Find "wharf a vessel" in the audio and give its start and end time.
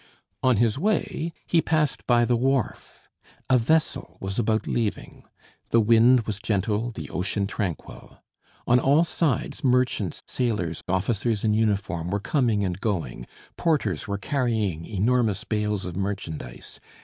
2.35-4.17